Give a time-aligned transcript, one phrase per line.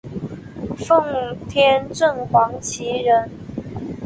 [0.79, 3.29] 奉天正黄旗人。